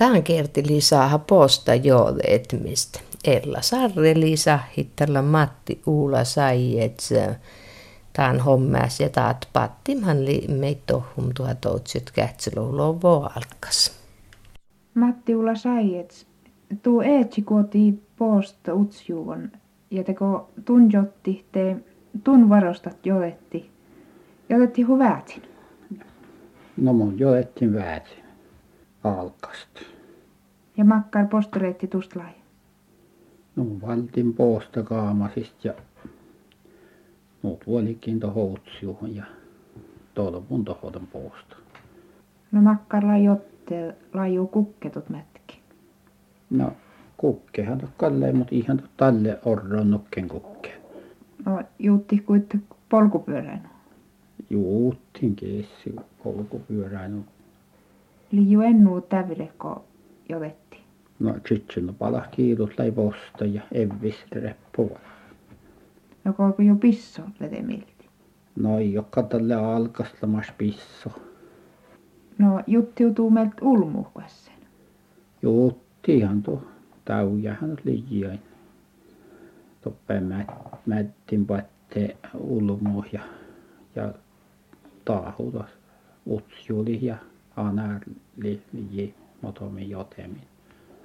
[0.00, 3.00] Tämän kerti lisää posta joodetmistä.
[3.24, 7.12] Ella Sarre Liisa, hittalla Matti Uula Saijets,
[8.12, 14.00] tämän hommas ja taat pattimhan li meitä tohum tuhat toutsit kähtseluulovo alkas.
[14.94, 16.26] Matti Ulla Saijets,
[16.82, 19.52] tuu eetsi kuoti posta utsjuuvon
[19.90, 21.76] ja teko tunjotti te
[22.24, 23.70] tun varostat joetti.
[24.48, 25.42] Joetti huväätin.
[26.76, 28.19] No mun joettiin väätin
[29.04, 29.80] alkasta.
[30.76, 32.32] Ja makkar postoreitti tustlai.
[33.56, 35.74] No valtin poosta kaamasista ja
[37.42, 39.24] no tuolikin tohon utsjuuhun ja
[40.14, 41.56] tolpun tohon poosta.
[42.52, 45.60] No makkar lajotte laju kukketut mätki.
[46.50, 46.72] No
[47.16, 50.80] kukkehan to kalleen, mutta ihan to talle orron nukken kukke.
[51.44, 53.60] No juutti kuitte polkupyöräin.
[54.50, 57.24] Juuttin keessi polkupyöräin.
[58.32, 59.84] Liju ennu tävilekko
[60.28, 60.80] jovetti.
[61.18, 64.98] No sitten no palah kiilut lai posta ja evis reppuva.
[66.24, 68.08] No kolko jo pisso vetemilti.
[68.56, 71.10] No ei joka tälle alkaslamas pisso.
[72.38, 74.54] No juttiutuu meiltä ulmuhkassen.
[75.42, 76.62] Juuttihan tuo
[77.04, 78.38] täyjähän liian.
[79.80, 80.22] Toppe
[80.86, 83.20] mättin patte ulmu ja,
[83.96, 84.14] ja
[85.04, 85.64] taahuta
[86.26, 87.16] utsjuli ja
[87.60, 90.42] anarli liian motomin jotemin.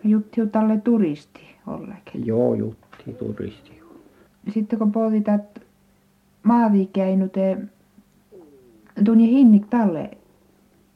[0.04, 2.26] Juttiu tälle turisti ollekin.
[2.26, 3.82] Joo, jutti turisti.
[4.54, 5.62] Sitten kun pohditat
[6.44, 7.58] maaviikkäinute
[9.06, 10.12] tunne hinnik talle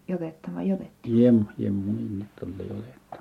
[0.07, 1.21] jotettava jotetti.
[1.23, 3.17] Jem, jemmu inni tälle jotetta.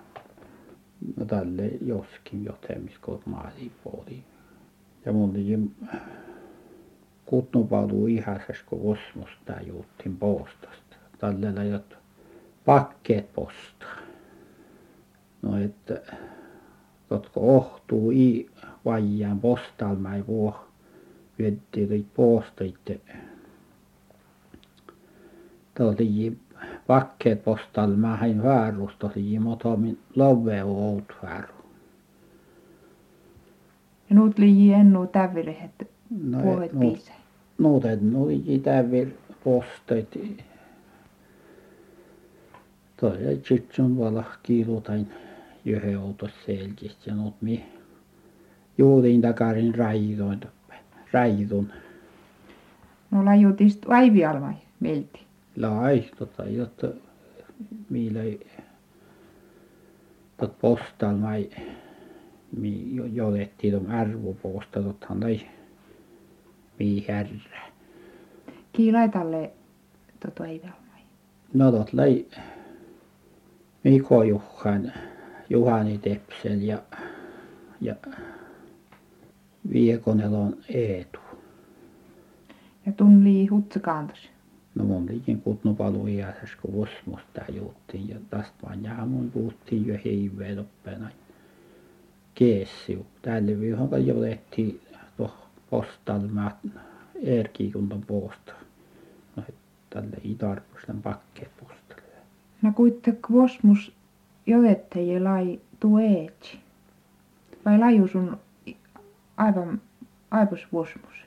[1.16, 4.22] No tälle joskin jotemis kun maasi pohdi.
[5.04, 5.68] Ja mulla jem
[7.26, 10.96] kutnupalu ihasas kun vosmusta juuttin postasta.
[11.18, 11.97] Tälle lajot
[12.68, 13.96] pakkeet postaa.
[15.42, 16.00] No että
[17.10, 18.50] jotka ohtuu i
[18.84, 20.64] vajaan postalmai vuo
[21.38, 23.00] vietti rit poostaitte
[25.76, 26.36] tuli
[26.86, 31.54] pakkeet postalmaa hain väärusta oli motomin love oud vääru
[34.10, 37.12] Ja nuut liji ennu tävirehet no puolet no piisä.
[37.58, 39.08] nuutet oli tävir
[39.44, 40.47] postait toi
[43.06, 45.12] ei sitten vala kiilutain
[45.64, 47.64] yhden outos selkistä ja nuut mi
[48.78, 49.74] juutin takarin
[51.12, 51.72] raidun
[53.10, 55.20] No lajutist vaivialmai meilti.
[55.56, 56.86] lai tota jotta
[57.90, 58.20] millä
[60.36, 61.50] tot postalmai
[62.56, 65.40] mi jo jotettiin tuon arvoposta tottahan lai
[66.78, 67.58] mi herra
[68.72, 69.50] Kiilai talle
[70.20, 71.00] toto vaivialmai.
[71.54, 72.26] no tot lai
[73.88, 74.92] Miko Juhan
[75.50, 76.82] Juhani Tepsel ja
[77.80, 77.94] ja
[79.72, 81.18] Viekonelon Eetu.
[82.86, 84.18] Ja tun lii hutsakantas.
[84.74, 90.56] no mun likin kutnupalu iässäs kun vosmusta juuttiin ja tästä vaan jäämun puhuttiin jo hiiveen
[90.58, 91.10] loppena
[92.34, 94.80] keessiu tälle viikolla jotettiin
[95.16, 96.50] tuohon postalma
[97.22, 98.52] Erkikunnan poosta
[99.36, 99.42] no
[99.90, 101.50] tälle ei tarvitse pakkeet
[102.62, 103.90] nagu ütleb kosmos,
[104.46, 106.56] jõete ja lai tueet
[107.64, 108.38] vai laius on
[109.36, 109.80] aivan
[110.30, 111.24] aivos kosmos?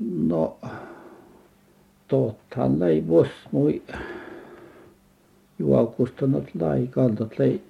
[0.00, 0.58] No,
[2.08, 3.82] toothan lai kosmui
[5.58, 7.60] juokustanut lai kantot lai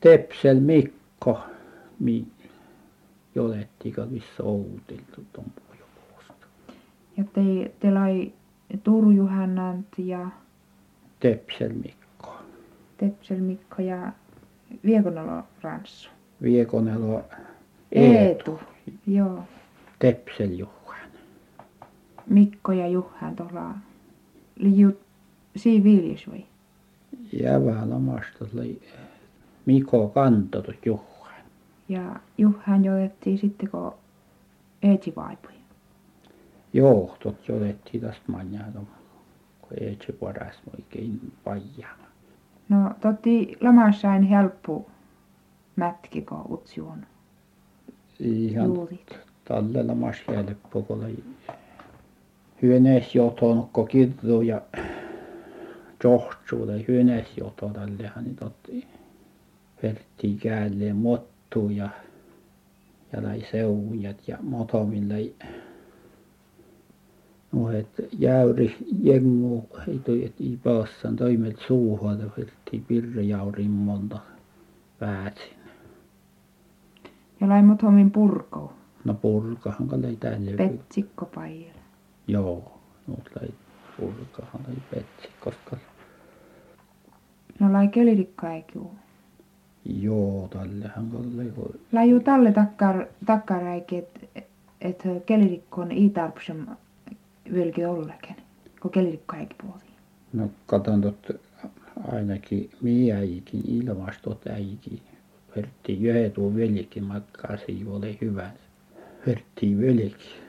[0.00, 1.40] Tepsel Mikko,
[2.00, 2.26] mi
[3.34, 6.46] jolettiga, missä outiltu tuon puhujupuusta.
[7.16, 8.32] Ja te, te lai
[8.82, 10.28] Turjuhännant ja
[11.20, 12.34] Tepsel Mikko
[12.96, 14.12] Tepsel Mikko ja
[14.84, 16.10] Viekonalo Ranssu.
[16.42, 17.24] Viekonelo
[17.92, 18.60] Eetu.
[19.06, 19.44] Joo.
[19.98, 21.08] Tepsel Juhan
[22.26, 23.74] Mikko ja Juhan tuolla
[24.56, 24.98] liiut
[25.56, 26.44] siinä viljes vai?
[27.32, 28.76] jävän omasta lai
[29.66, 31.34] Miko kantotut Juhan
[31.88, 33.92] Ja Juhan joettiin sitten kun
[34.82, 35.52] Eetsi vaipui.
[36.72, 38.66] joo tot jotettiin tästä manjaa
[39.80, 42.04] ei se paras oikein pajama
[42.68, 44.86] No totti lamassain helppu
[45.76, 47.06] mätki kun utsjuon
[48.20, 48.70] ihan
[49.44, 51.24] tallella mas helppo kun oli
[52.62, 54.60] hyönees jotonko kirnu ja
[56.04, 58.86] johtsuulle hyönees joto tällehän niin totti
[59.82, 61.88] hertti käälleen mottu ja
[63.12, 65.14] ja lai seujat ja motomilla
[67.54, 74.18] nohet jäyri jengu heitoi et i paassan toimet suuhun firtti pirjaurin monta
[74.98, 75.56] päätsin
[77.40, 78.72] Ja laimot hommin purkou.
[79.04, 81.80] no purkahan ka löi tälle Petsikko paijalla.
[82.28, 82.72] joo
[83.06, 83.48] nuut löi
[83.96, 85.76] purkahan löi petsi koska
[87.60, 88.90] No lai kelirikka eikiu.
[89.84, 94.20] joo tällehän ka löi kun Laju talle takkar, takkaräiki, että
[94.80, 96.66] et kelirikko on itarpsam
[97.52, 98.36] vilki olleken.
[98.82, 99.84] Kun kelirikko eikin puoli.
[100.32, 101.30] no katon tot
[102.12, 105.00] ainakin minä äikin ilmastot äikin
[105.56, 108.50] Vertti Jöhetuun veljekin matkaa siinä oli hyvä
[109.26, 110.44] Vertti veljekin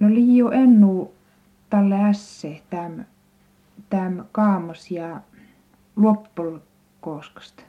[0.00, 1.12] No liiu ennu
[1.70, 3.04] talle ässe täm,
[3.90, 5.20] täm kaamos ja
[5.96, 6.58] luoppol
[7.00, 7.62] kooskasta.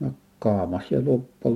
[0.00, 1.54] no kaamas ja loppol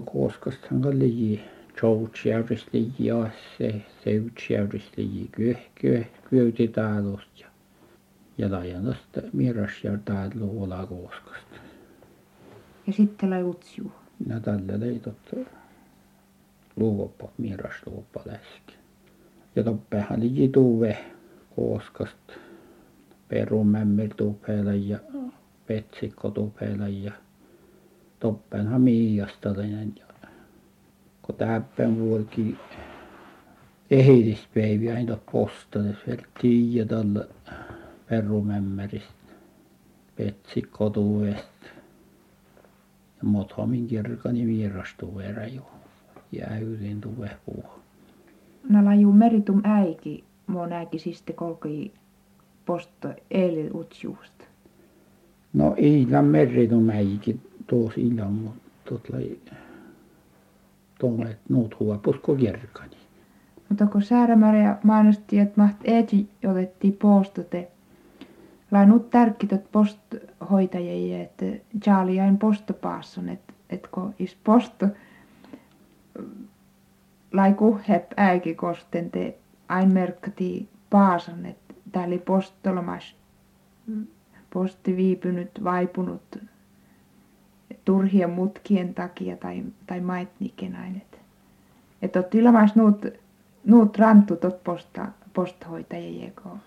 [0.83, 1.41] ka liji
[1.83, 7.47] Joutsjärvistä liji asse Seytsjärvistä liji kyö kyö kyöti talosta ja
[8.39, 11.57] ja Laianasta Mirasjärv täällä Luolakooskasta
[12.87, 13.93] Ja sitten lai utsiu.
[14.27, 15.49] no tällä löi tot
[16.77, 18.75] luoppo Mirasluoppo läski
[19.57, 20.99] ja toppehan liji Tuve
[21.57, 22.33] Kooskasta
[23.29, 24.99] Perumämmil Tupela ja
[25.67, 27.13] Petsikko Tupela ja
[28.21, 30.07] Toppenhan Miiastalainen ja
[31.27, 32.59] kun täppän vuolikin
[33.91, 37.25] ehdispäiviä aina postades vertti ja tällä
[38.09, 39.33] Perumämmäristä
[40.17, 41.67] Petsikko Tuvesta
[43.17, 45.71] ja Mothomin kirkoni Vierastuverä jo
[46.33, 47.65] jäyrin Tuvehpuu
[48.69, 50.25] No laju meritum äiki.
[50.47, 51.91] Muon äiki siste kolkoi
[52.67, 54.45] posto eili utsiusta.
[55.53, 59.09] no Iilan meritumäikin tuossa illan mutta tuot
[61.03, 62.97] lai tuomet nuut huopusko kirkani
[63.69, 67.69] Mutta kun Säärämäärä mainosti, että maht eeti otettiin postote.
[68.71, 71.45] Lainut tärkkitöt posthoitajia, että
[71.81, 74.87] Charlie ain postopaasson, että et kun is posto
[77.33, 79.39] lai kuhep äiki kosten te
[79.69, 83.17] ain merkkati paason, että täällä postolomas
[84.53, 86.39] posti viipynyt, vaipunut
[87.85, 90.97] turhien mutkien takia tai, tai maitniken aina.
[90.97, 91.19] Että
[92.03, 93.07] et otti ilmais nuut,
[93.65, 96.59] nuut ranttu tot posta, posthoitajia, kun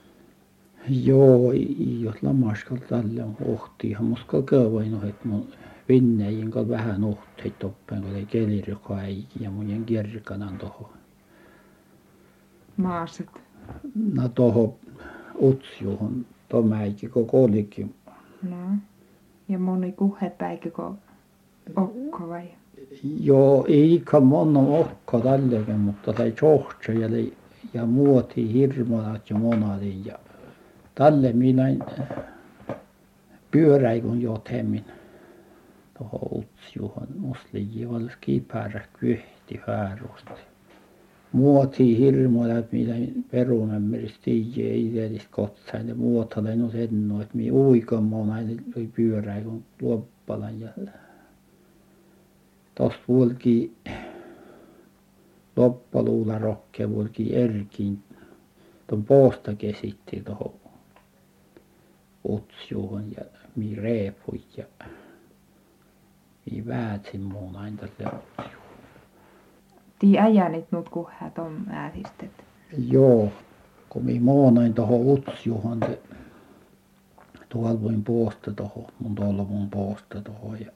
[0.90, 1.52] joo
[2.00, 5.48] jos lamaskal tälle on ohtihan muska kövain ohet mun
[5.90, 10.94] Vinnäjin kal vähän ohteit toppen kun ei kelirjoka äiki ja mujen kirkanan toho
[12.78, 13.30] maaset.
[14.14, 14.80] no toho
[15.42, 17.96] Utsjuhun tomäiki koko olikin
[18.42, 18.58] No.
[19.50, 20.98] Ja moni kuhepäikö, kun
[21.76, 22.48] okko vai?
[23.20, 27.10] joo iika monen okko tälläkin mutta sai çohtsa ja
[27.74, 30.20] ja muoti hirmonat ja monadin ja
[30.96, 31.64] tälle minä
[33.52, 34.86] pyöräikun jotemmin
[35.98, 40.42] tuohon Utsjuhun musliji olis kiipärä kyhti häärusti
[41.32, 42.94] muoti hirmonat mitä
[43.32, 49.64] Perumämmäristä tiiä itselistä kotsain ja muotalen no sen no et minä uikammoon aina oli pyöräikun
[49.82, 50.70] Loppalan ja
[52.78, 53.76] tuosta vuolikin
[55.56, 58.04] Loppaluulla rokkeen vuolikin Erkin
[58.88, 60.54] tuon puosta kesittiin tuohon
[62.30, 63.26] Utsjoen ja
[63.56, 64.66] minä repuin ja
[66.52, 68.58] minä vääntsin muun aina tälle Utsjoelle
[70.00, 72.32] Tii äijänit nuut kuhäät on ääristet.
[72.78, 73.32] joo
[73.90, 75.80] kun minä muunoin tuohon Utsjoen
[77.50, 80.72] tuolla voin puosta tuohon mun tolmun puosta tuohon ja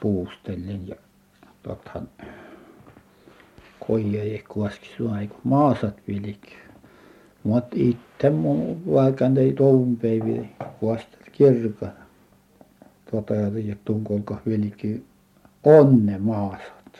[0.00, 0.96] puustelin ja
[1.62, 2.08] tuothan
[3.86, 6.56] koija kuoski suai kun maasat vilki
[7.44, 10.46] mutta itse mun vaikka ei tuon päivillä
[10.80, 11.92] kuostat kirkon
[13.10, 15.04] tuota ja tunkolko vilki
[15.64, 16.98] onne maasat.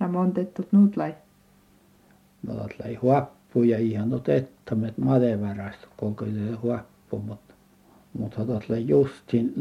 [0.00, 1.14] No montettut nuut lai.
[2.46, 7.54] no tuot läi huappu ja ihan tuot ettamet madevärästä kolko se huappu mutta
[8.18, 9.52] mutta tuot läi justiin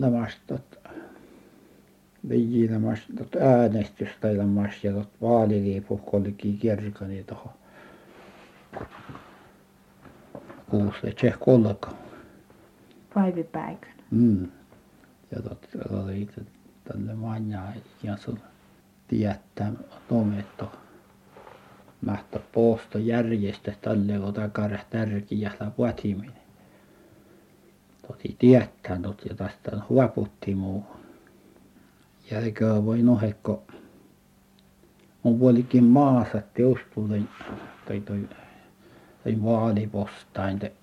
[2.30, 7.54] lämastot viilämäs tuot äänestystä ilmas ja tuot vaaliliipu kolki kirkoni tuohon
[10.70, 11.90] kuusi se kolko
[13.14, 13.94] Päivipäikön.
[14.12, 14.48] mm.
[15.32, 16.28] Ja tuot oli
[16.84, 18.40] tälle manjaa ja sun
[19.08, 19.72] tietää
[20.10, 20.72] tometto.
[22.02, 26.34] Mähtä posto järjestä tälle kun takara tärkiä la vuotiminen.
[28.08, 30.86] Toti tietää tot ja tästä huoputti muu
[32.32, 33.64] eikö voi nohekko?
[35.24, 37.30] Mun puolikin maassa teostuuden
[37.88, 38.28] toi toi
[39.24, 40.74] tai vaalipostain te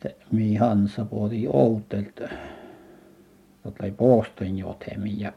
[0.00, 2.28] te mi Hansa puoli outelta
[3.62, 5.32] tuota postin jothemi ja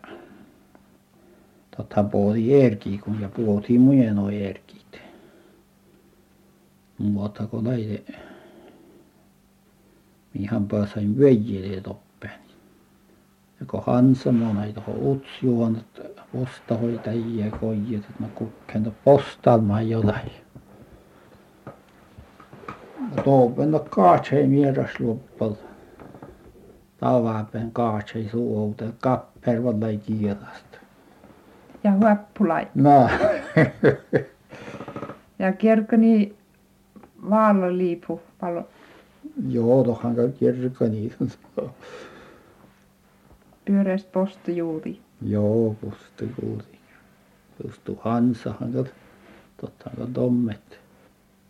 [1.75, 3.29] tuota puoli Erkki kun ja
[3.79, 5.01] muiden nuo Erkit
[6.97, 8.12] mutta kun näitä
[10.33, 12.12] mihän pääsen veljele toppen
[13.63, 20.32] ja kun Hansa monei tuohon Utsjoen että postahoitajia koiat että no kukkien postalmaan jotakin
[23.15, 25.53] no toven kaatoi mieras luoppal
[26.98, 30.77] tavapäin kaatoi suolta kappervalla kielasta.
[31.84, 33.10] Ja huoppulai no
[35.39, 36.36] ja kierkoni
[37.29, 38.67] vaalaliipu palo
[39.50, 41.12] joo tuohan kai kirkoni
[43.65, 45.01] pyöreästä postijuuri.
[45.22, 46.79] Joo postijuuri.
[47.63, 48.84] Justu Hansahan kai
[49.62, 50.79] tottahan kai Tommet.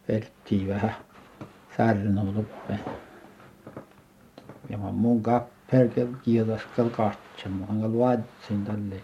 [0.08, 0.96] Perttiä vähän
[1.78, 2.80] särnoi toppen
[4.70, 5.90] ja mun kapper
[6.24, 8.96] kielaskal katsomaanhan kai luotsin tälle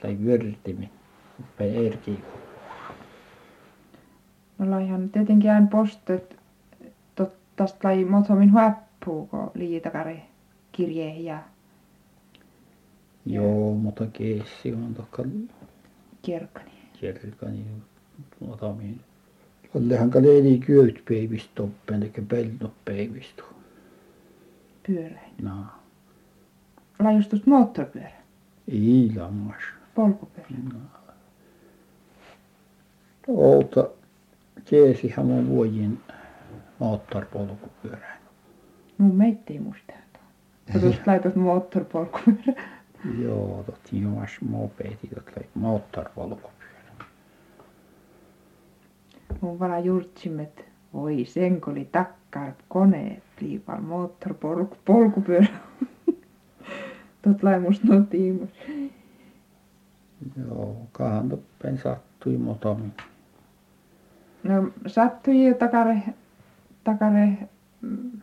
[0.00, 0.90] tuolla vyrtimin
[1.38, 2.22] rupeaa Erkin
[4.58, 6.36] no laihan tietenkin aina postet
[7.14, 10.22] tottasta lai motomin huoppuu kun liitakari
[10.72, 11.38] kirjeen ja
[13.26, 15.24] joo mutta keessi on tokko
[16.22, 17.66] kierkoni kirkani
[18.48, 19.00] otamin
[19.74, 23.42] ollehan kai eli kyötpeivistä toppen eli peltopeivistä
[24.86, 25.32] pyöräinen.
[25.42, 25.52] No
[26.98, 28.22] laiustus moottoripyörä.
[28.68, 29.62] Ei lammas.
[29.94, 30.48] Polkupyörä.
[30.72, 30.78] No
[33.28, 33.96] outo
[34.64, 36.00] tiesihän minun vuodin
[36.78, 38.18] moottoripolkupyörän
[38.98, 39.92] no meitä ei muista
[40.72, 42.71] tuo tuosta laitat moottoripolkupyörä
[43.18, 47.04] joo tuot juos mopedi tuot löi moottoripolkupyörä
[49.40, 55.46] mun vala jurtsimme että voi sen kun oli takkar koneet liipal moottoripolku polkupyörä.
[57.22, 58.50] Tuot lai musta nuo tiimus
[60.48, 62.92] joo kahan toppen sattui motomin
[64.42, 66.02] no sattui jo takare
[66.84, 67.38] takare
[67.80, 68.20] mm,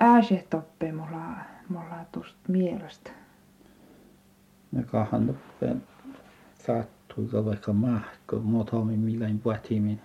[0.00, 1.36] ääse toppen mulla
[1.68, 3.10] mulla tuosta mielestä
[4.74, 5.82] ne kahan toppen
[6.66, 10.00] sattui ka vaikka mahko motomin milläin puhtimin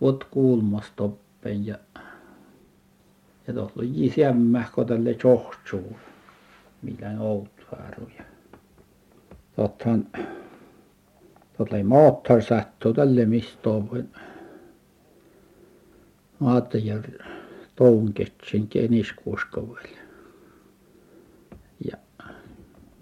[0.00, 1.78] vot kuulmas toppen ja
[3.46, 4.12] ja tuossa oli
[4.74, 5.96] kun tälle tjohtsuun
[6.82, 8.24] milläin outvaaru ja
[9.56, 10.06] tuothan
[11.56, 14.08] tuota moottori sattui tälle mistä on
[16.38, 17.18] Maatajärvi
[17.76, 20.03] Tounketsin Keniskuoskoville ja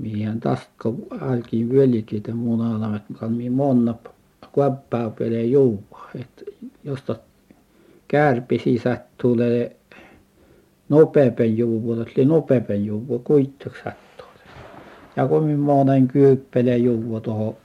[0.03, 3.95] mihin tästä kun alkin vyölikitä munalla että kan minä monna
[4.53, 6.43] kuoppaa pele juoda että
[6.85, 7.21] jos tuot
[8.09, 9.77] kärpisi sattuu tälle
[10.89, 14.27] nopeammin juovulla että nopeammin juovulla kuitenkin sattuu.
[15.17, 17.57] Ja kun minä monen kyyppelen juoda tuohon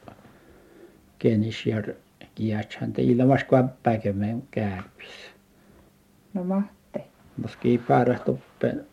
[1.20, 1.94] Kenisjärvi
[2.36, 5.28] kiertähän että ilmasi kuoppaakin kärpisi
[6.34, 7.00] no mahti
[7.42, 8.86] jos päällä toppen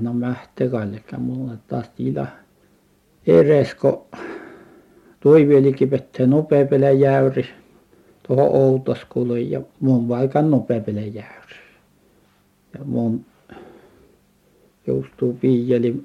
[0.00, 2.26] no mähtäkälläkään minulla taas tila
[3.26, 4.02] eres kun
[5.20, 5.34] tuo
[5.90, 7.46] pitää nopeammin jäyri
[8.26, 11.56] tuohon Outoskulle ja mun paikan nopeammin jäyri
[12.74, 13.24] ja mun
[14.86, 16.04] juostu piiali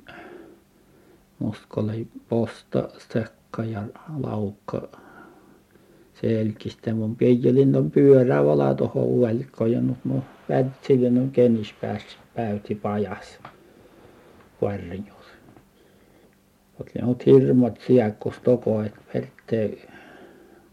[1.40, 3.84] Moskolen postastekka ja
[4.24, 4.88] laukka
[6.22, 6.94] selkistä.
[6.94, 11.32] Mun piialin on pyörä vala tuohon uolikkoon ja nyt nuo väntsillä on
[12.40, 13.40] Kenispäässä päytipajassa
[14.62, 15.34] Varjossa
[16.78, 19.90] mutta ne on hirmut siat koko että perttää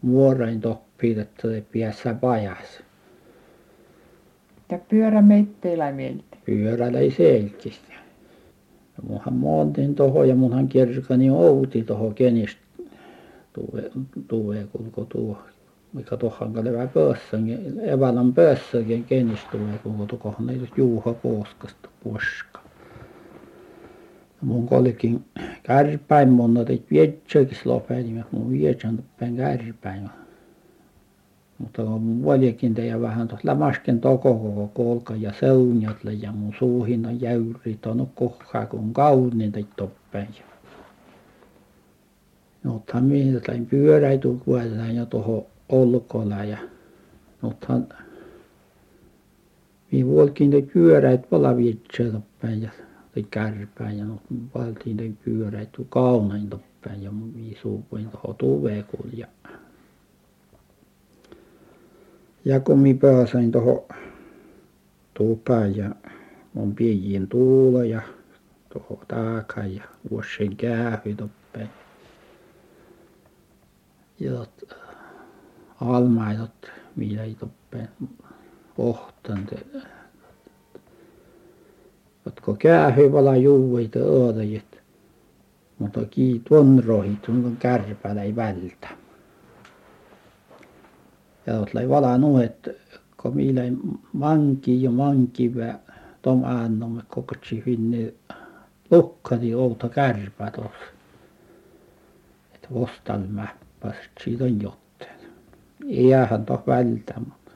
[0.01, 2.83] muorain toppia että se päässä pajassa
[4.71, 6.37] ja pyörä meitä ei mieltä.
[6.45, 7.93] Pyörällä ei selkistä.
[8.97, 12.61] Ja munhan maantin tuohon ja munhan kirkani outi tuohon Kenistä
[13.53, 13.79] tuo
[14.27, 15.37] tuo kulku tuo
[15.97, 22.59] mikä tuohon käydään pössönkin evänan pössönkin Kenistä tulee kulku tuohon ei Juho Puuskasta puska
[24.41, 25.25] ja mun kollekin
[25.63, 30.09] kärpäin monna teit vietsäkin lopetin mun vietsän toppen kärpäin.
[31.57, 36.53] Mutta kun mun vuolikin teidän vähän tuossa lämäsken toko koko kolkan ja seunjalle ja mun
[36.59, 40.45] suuhin on jäyrit on kohkaa kun kauniita toppen ja
[42.63, 46.57] nythän minä sain pyöräitä kuolla jo tuohon olkolla ja
[47.41, 47.87] nythän
[49.91, 50.51] minä vuoltiin
[51.31, 52.69] vallan vietsää toppen ja
[53.13, 54.21] teit kärpäin ja nyt
[54.55, 59.27] valtiin niitä pyöräitä kaunein toppen ja minä suupuin tuohon tuveen kuuli ja
[62.45, 63.83] ja kun minä pääsin tuohon
[65.13, 65.95] tupaan ja
[66.53, 68.01] mun piiin tuulo ja
[68.73, 71.69] tuohon takaisin ja vuosien käyhy toppeen
[74.19, 74.45] ja
[75.79, 77.89] tot almaitot millä ei toppeen
[78.77, 79.47] ohtan
[82.25, 84.77] jotka käyhy vala juuita öötäjät
[85.79, 88.87] mutta kii tuon rohit tuon kärpälä ei vältä.
[91.45, 92.69] Ja tuolla vala nuhet
[93.21, 93.61] kun millä
[94.13, 95.79] manki ja mankivä
[96.21, 98.13] tom annomme kokotsi finne
[98.91, 100.85] lukkari outo kärpä tuossa.
[102.55, 104.86] Että vostalla mäppäsi siitä on jotain
[105.87, 107.51] eihän tuossa vältä mutta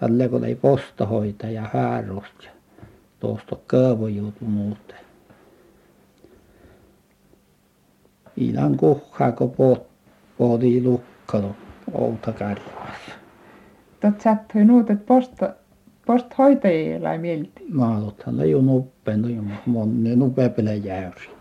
[0.00, 2.50] tällä kun ei postahoita ja häärosta ja
[3.20, 4.96] tuosta kaavoiutui muuten.
[8.36, 9.54] Illan kuhaan kun-
[10.38, 11.46] pohtii lukkari
[11.92, 13.12] outo kärpässä.
[14.00, 15.54] Tot sattui nuut että posta
[16.06, 17.60] posthoitajilla ei mieltä.
[17.72, 21.36] Mahdothan ne jo nuppeenut jo monen upepelä jäyri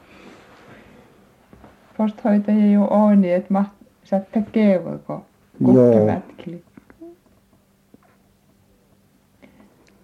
[1.98, 5.22] posthoitajia jo on niin että käydä kun
[5.59, 6.21] Joo.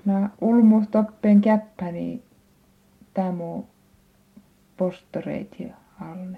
[0.05, 2.24] no ulmustoppeen käppä niin
[3.13, 3.67] tämä muu
[4.77, 6.38] postoreit ja alle.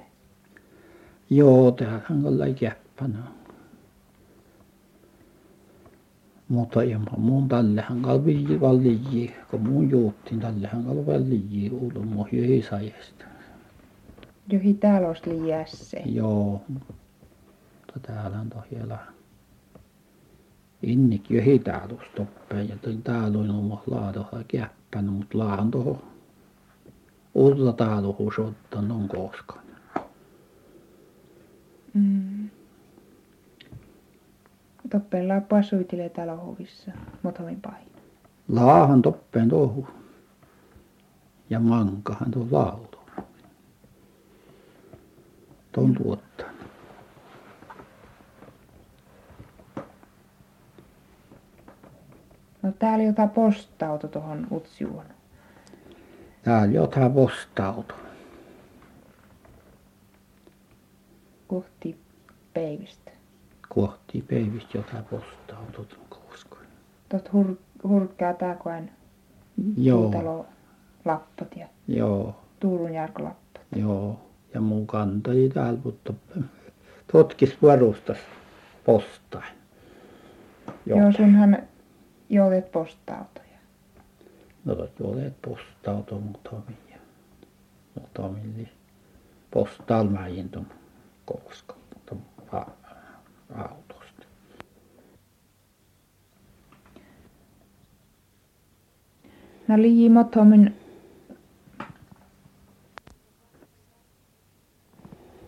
[1.30, 3.18] Joo tämähän kyllä käppänä.
[6.48, 13.26] Mutta ilman muun tällähän kalvi valliin kun muun juuttiin tällähän kalvi valliin ulmo hyisajesta
[14.50, 15.98] johi täällä olisi liiässä.
[16.06, 16.62] Joo
[17.94, 19.00] mutta täällä on tohjella
[20.82, 26.04] innik johi täällä toppeen ja täällä on oma laadossa käppänä mutta laahan tuohon
[27.36, 29.64] ulla täällä ottanut on koskaan.
[31.94, 32.50] Mm.
[34.92, 36.92] toppella pasuitille täällä hovissa
[37.24, 37.94] motomin paino
[38.50, 39.88] laahan toppeen tuohon
[41.50, 43.06] ja mankahan tuon lauto
[45.72, 46.53] tuon tuottanut
[52.64, 55.08] no täällä jota postauto tuohon Utsjoen
[56.44, 57.96] täällä jotakin postauto
[61.48, 61.98] kohti
[62.54, 63.12] päivistä.
[63.70, 66.66] Kohti peivistä jotakin postauto koskaan
[67.10, 68.34] tot hur, hurkkaa
[68.66, 68.92] aina
[69.78, 70.02] joo.
[70.02, 70.46] puutalo
[71.06, 72.36] lappat ja joo.
[72.60, 74.20] Tuulun Jarkko lappat joo.
[74.54, 76.14] Ja mun kanteli täällä mutta
[77.12, 78.18] tutkis varustas
[78.86, 79.54] postain.
[80.86, 81.58] Joo sunhan
[82.34, 83.44] joudet postautoja.
[84.66, 86.98] No olet postauto muutamin ja
[87.96, 88.70] muutamin niin
[89.52, 90.68] postaal mäin tuon
[91.26, 92.16] koskan mutta
[92.58, 92.72] a-
[93.56, 94.26] autosta.
[99.68, 99.76] No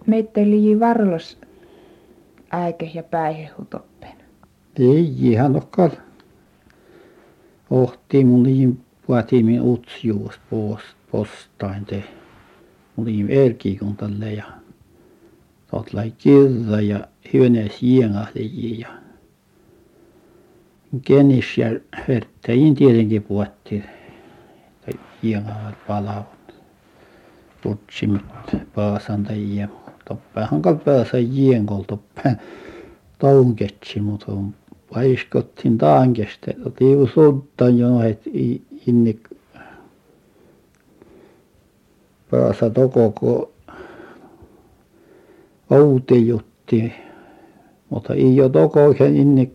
[0.08, 1.38] meitä lii varlos
[2.52, 4.14] äike ja päihehu toppen
[4.80, 5.92] ei ihan nokkaan
[7.76, 12.04] ohti mun niin puhuttiin utsjuus post postain te.
[12.96, 14.46] Mun niin erkikun tälle ja
[15.72, 18.88] tuot lai kirra ja hyönes jiengahti ja
[21.02, 21.68] kenis ja
[22.08, 23.84] herttäin tietenkin puhuttiin
[24.88, 26.36] että jiengahat palavat.
[27.62, 28.22] Tutsimit
[28.76, 29.68] paasan tai ja
[30.08, 32.38] toppahan kal päässä jiengol toppaan
[33.20, 34.54] tonketsi mutta on
[34.96, 38.22] paiskottiin tankesta otin suttan jo et
[38.88, 39.20] inni
[42.32, 43.50] päässä toko kun
[45.70, 46.28] outi
[47.90, 48.80] mutta ei jo toko
[49.14, 49.52] inni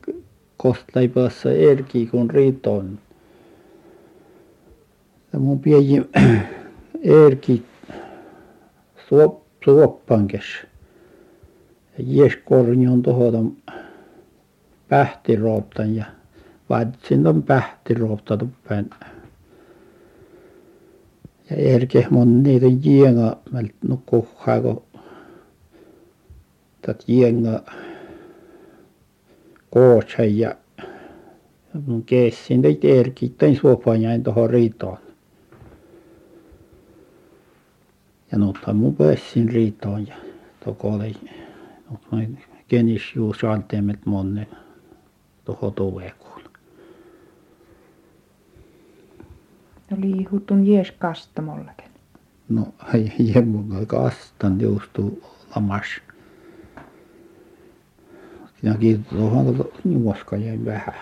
[0.57, 2.99] kostlai päässä erki kun riitoon
[5.33, 6.03] ja mun pieni
[7.27, 7.63] erki
[9.09, 10.45] suop suoppankes.
[11.99, 13.57] Ja jieskornion tohon
[14.91, 16.05] pähtirooptan ja
[16.71, 17.43] vadsin tuon
[18.39, 18.91] tuppeen.
[21.51, 24.83] Ja erkes mon niitä jienga mält nukkuhaa kun
[26.83, 27.61] tätä jienga
[29.71, 30.55] kootsai ja
[31.87, 34.99] mun kessin teit erkittain suopaan jäin tuohon riitoon.
[38.33, 40.15] Ja nuuthan mun pääsin riitoon ja
[40.65, 41.17] toko oli
[42.69, 44.47] kenis juu saanteemet monen
[45.45, 46.43] tuohon tuvekoon.
[49.91, 51.91] No liihutun jees kastamollakin.
[52.49, 52.67] No
[53.19, 55.23] jemmon kastan niin juustu
[55.57, 55.87] lamas.
[58.61, 60.95] Siinä kirjoitetaan tuota juoskajen vähän.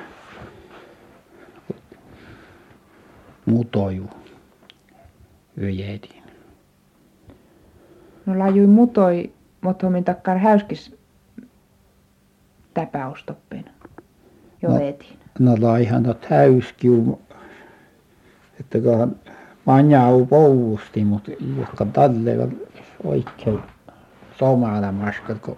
[3.47, 4.11] Mutoju.
[5.57, 6.23] Yjetin.
[8.27, 10.97] No lajui mutoi, mutta minä takkaan häyskis
[12.75, 13.71] täpäustoppina
[14.63, 14.79] jo No.
[14.79, 15.19] vetin.
[15.39, 17.21] no laihan tot häyskiu
[18.61, 19.17] että kohan
[19.65, 22.57] manjau pouusti mutta jotka talle on
[23.05, 23.59] oikein
[24.39, 25.57] somala maskat kun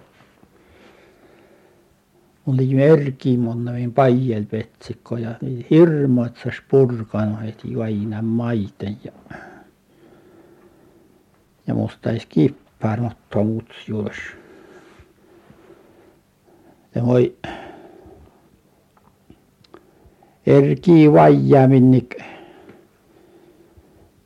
[2.47, 5.29] oli merki monnamin pajel petsikko ja
[5.69, 9.11] hirmuat sas purkanut heti aina maiten ja
[11.67, 14.15] ja musta ei kippää mutta muts juos
[16.95, 17.01] ja
[20.47, 22.25] voi erki vaijaaminkin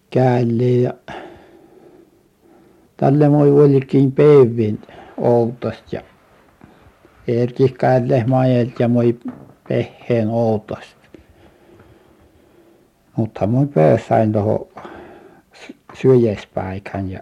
[0.10, 0.94] käälleen ja
[2.98, 4.82] tälle moi olikin päivin
[5.18, 6.02] outost ja
[7.28, 9.20] erki käälleen majelta ja moi
[9.68, 10.96] peheen outost
[13.16, 14.68] mutta moi pääsain tuohon
[15.94, 17.20] syöjespäikään ja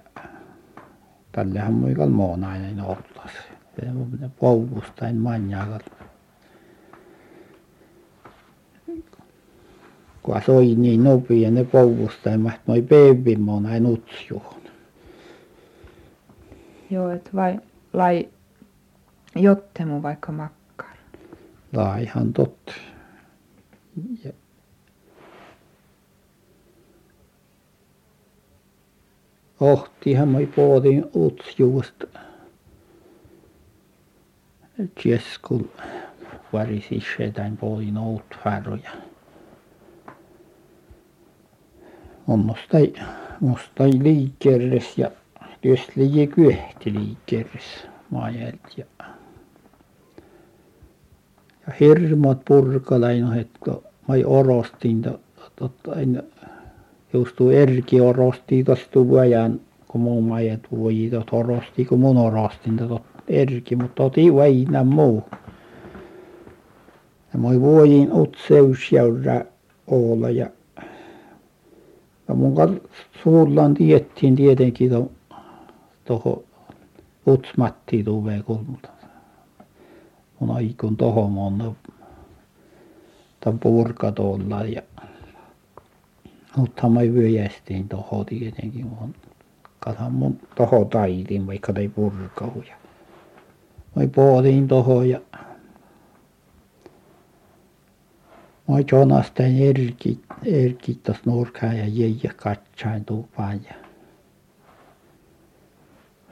[1.32, 3.32] tällehän moi kalmonainen outos
[4.22, 5.93] ja pouvustain manjaakat
[10.24, 14.64] kun soi niin nopea ne pouvustain mahti moi päivin monain utsjoon
[16.90, 17.60] Joo, et vai
[17.94, 18.30] lai
[19.36, 20.96] jottemu vaikka makkar.
[21.74, 22.74] laihan totta
[24.24, 24.32] ja
[29.60, 32.08] ohtihan moi puotin utsjuusta
[36.54, 38.92] Tjeskul varisissetäin puolin outfärroja
[42.28, 42.94] onnostai
[43.40, 45.12] mustai liikkeres ja
[45.62, 48.86] työstliji kyöhti liikkeres maajält ja
[51.68, 55.20] ja hirmut purkalainohet kun mai orostin to
[55.56, 56.22] totta aina
[57.14, 62.78] just tuo Erki orosti tuossa tuojan kun mun maijat vuoji tot orosti kun mun orostin
[62.78, 65.24] tot Erki mutta oti aina muu
[67.34, 69.42] ja moi vuodin utseus seura
[69.88, 70.50] olla ja
[72.28, 72.56] ja mun-
[73.24, 75.12] suullaan tiedettiin tietenkin to
[76.06, 76.44] tuohon
[77.28, 78.90] Utsmatti tulee kulta.
[80.40, 81.76] Mun aikun tohon mun
[83.40, 84.82] tämän purkatolla ja
[86.58, 89.16] mutta mä vyöjästiin tohon tietenkin mun
[89.80, 92.76] katsohan mun tohon taitin vaikka ei purkahu ja
[93.96, 95.20] mä pudotin tohon ja
[98.68, 103.76] mä jonastain Erkki Erkki tuossa nurkassa ja jäi katsoen tupaan ja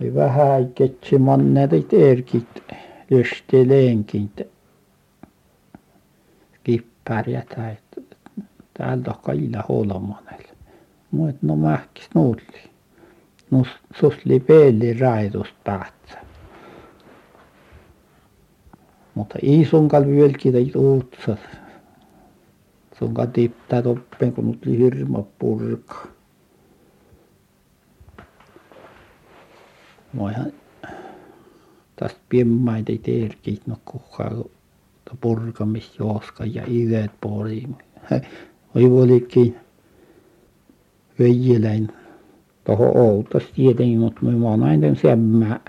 [0.02, 2.63] oli vähän ketsi mannerit Erkit
[3.10, 4.32] lystelenkin
[6.63, 8.02] kippärjätä että
[8.74, 10.44] täältä kailla holmanel
[11.12, 12.62] muot no mähkis nuutli
[13.52, 13.65] no
[14.00, 16.17] susli peeli raidus tahtsa
[19.15, 20.76] mutta isonkal vyölki teit
[23.02, 26.08] uutsas sunka tiptä toppen kun nyt oli hirmu purka.
[30.18, 30.54] Voihan
[31.96, 37.76] tästä piemmain teit Erkit no kukaan kun purkamisjuoska ja idet puoliin
[38.76, 39.56] oi olikin
[41.20, 41.88] veijäläin
[42.64, 45.60] tuohon outos tietenkin mutta me monainen sämmä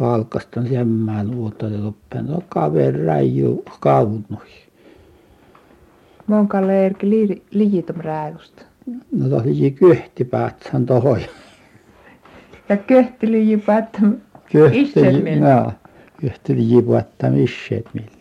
[0.00, 4.67] Alkastan sämmää nuotta ja toppen no kaveri räijy kaunoihin
[6.28, 8.62] Monkalle Erki liiri- liitom räädusta.
[9.12, 11.28] no tuossa liki kyhtipäältähän tuohon ja
[12.68, 13.98] Ja köhti liiji päättä
[14.52, 15.48] kyhti Isselmiltä.
[15.48, 15.72] joo
[16.20, 18.18] kyhti liki puolta misseet miltä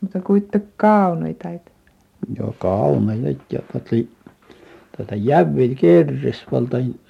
[0.00, 1.48] mutta kuitte kaunoita.
[2.38, 3.60] joo kaunajat ja
[4.96, 7.00] tätä jävillä kerres valtain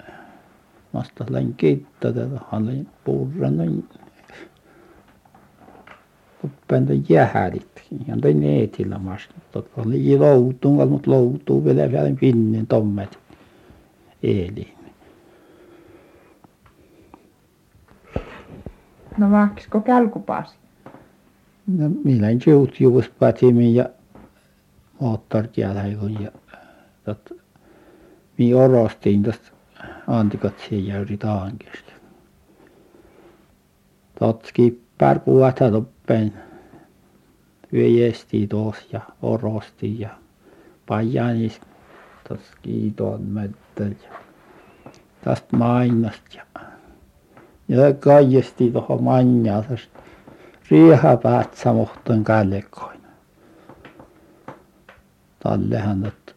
[0.93, 3.83] vasta lain keittää tätä lain puurra noin
[6.67, 13.19] tämän jäähdit ihan neetillä mast totta oli loutuun mutta loutuu vielä vielä pinnen tommet
[14.23, 14.75] eeliin.
[19.17, 20.55] No mahkisko kälkupaasi?
[21.67, 23.89] no minä juutjuus patimin ja
[24.99, 26.31] moottoritiellä kun ja
[27.03, 27.31] tot
[28.37, 29.51] minä orostin tuosta
[30.07, 31.91] antikot siihen jäyri taangesta
[34.19, 35.19] tot kippär
[36.05, 36.33] toppen
[37.73, 40.09] vyöjästi tuossa ja orostin ja
[40.85, 41.61] pajaanis
[42.27, 44.19] tuossa kiitoon möttöllä ja
[45.23, 46.61] tästä mainasta ja
[47.67, 49.99] ja kaiesti tuohon manjaan tuosta
[50.71, 52.99] riehapäät samoiten kälkoin
[55.43, 56.33] tallehan että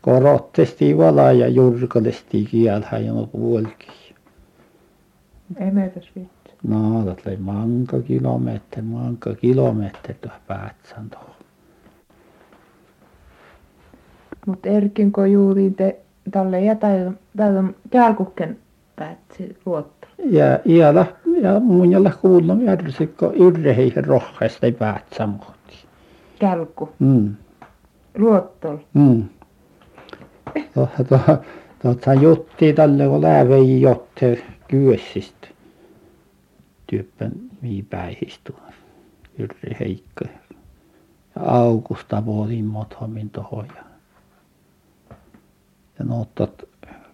[0.00, 3.92] korottesti vala ja jurkallesti kielhän ja puolikin
[5.56, 11.30] emetäs vitsi no tuolla manka kilometri manka kilometri tuohon Päätsään tuohon.
[14.46, 16.76] Mutta Erkin kun juuri te tälle ja
[17.36, 18.58] tällä käälkukken
[18.96, 21.06] päätsi luotto ja iällä
[21.40, 25.76] ja mun jolla kuullut järsikko yrreihin rohkeasti Päätsään muhti
[26.38, 27.34] kälkku mm.
[28.18, 29.24] Luottol mm.
[30.74, 31.04] Tuossa
[31.82, 34.26] tuossa juttiin tälle kun läävejä jotta
[34.68, 35.48] Kyössistä
[36.92, 37.88] työppän mihin
[39.38, 43.84] Yrjö Heikko ja Aukusta puolin Motholmin tuohon ja
[45.98, 46.26] ja nuo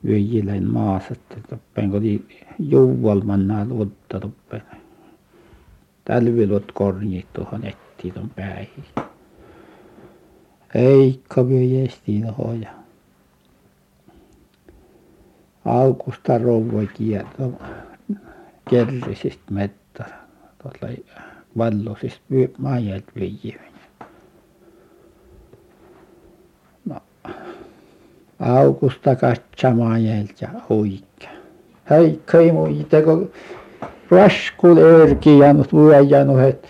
[0.04, 2.26] Vyijilän maassa että toppeen kun oli
[2.58, 4.62] juualla mennään luotta toppeen
[6.04, 8.84] talviluot korjit tuohon etsiä tuon päihin.
[10.74, 12.70] Heikko vei esiin tuohon ja
[15.64, 17.52] Aukusta rouva kierto
[18.68, 20.04] Gerrisistä metsä
[20.62, 20.96] tuolla
[21.58, 22.20] Vallosista-
[22.58, 23.72] maidolta viedään
[26.84, 27.00] no
[28.40, 31.26] Aukusta katsomaan maidolta ja huikka.
[31.90, 33.32] Ei muita kuin
[34.10, 36.68] raskuuli Erkiä vuojanut heti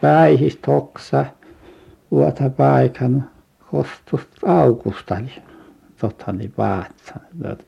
[0.00, 1.26] päihdistä oksa
[2.10, 3.22] vuota paikanut
[3.70, 5.42] kostusta Aukusta niin
[6.00, 7.20] tuota niin Väätsän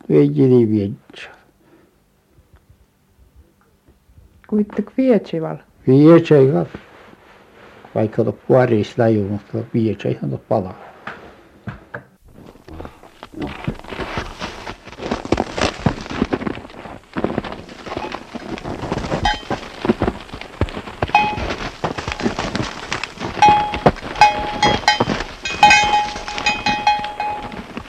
[0.09, 1.35] Viikkeli Vintsar
[4.47, 6.35] kuinka Kvietsivalla Vietsä
[7.95, 10.94] vaikka tuo Paaris läjui mutta Vietsähän tuo palaa